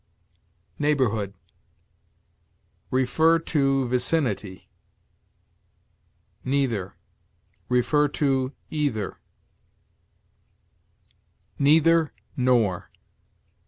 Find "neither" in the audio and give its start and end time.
6.43-6.95, 11.59-12.13